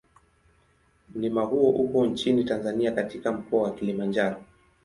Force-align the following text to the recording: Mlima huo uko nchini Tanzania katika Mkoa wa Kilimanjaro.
Mlima 1.15 1.43
huo 1.45 1.69
uko 1.69 2.05
nchini 2.05 2.43
Tanzania 2.43 2.91
katika 2.91 3.31
Mkoa 3.31 3.63
wa 3.63 3.71
Kilimanjaro. 3.75 4.43